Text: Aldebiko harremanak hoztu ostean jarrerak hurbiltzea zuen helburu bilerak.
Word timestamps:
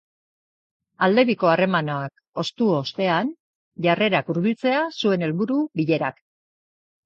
Aldebiko 1.07 1.49
harremanak 1.51 2.23
hoztu 2.43 2.71
ostean 2.79 3.31
jarrerak 3.89 4.35
hurbiltzea 4.35 4.83
zuen 4.99 5.31
helburu 5.33 5.63
bilerak. 5.83 6.23